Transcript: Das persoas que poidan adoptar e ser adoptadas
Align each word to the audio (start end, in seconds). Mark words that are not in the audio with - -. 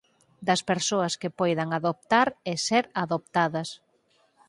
Das 0.47 0.61
persoas 0.69 1.13
que 1.21 1.33
poidan 1.39 1.69
adoptar 1.77 2.27
e 2.51 2.53
ser 2.67 2.83
adoptadas 3.03 3.69